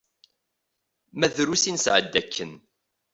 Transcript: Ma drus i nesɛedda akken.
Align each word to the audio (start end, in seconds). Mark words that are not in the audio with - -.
Ma 1.17 1.27
drus 1.35 1.63
i 1.65 1.71
nesɛedda 1.73 2.17
akken. 2.21 2.51